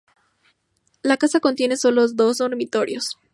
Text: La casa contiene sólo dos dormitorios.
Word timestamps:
La 1.03 1.17
casa 1.17 1.39
contiene 1.39 1.77
sólo 1.77 2.07
dos 2.07 2.35
dormitorios. 2.39 3.19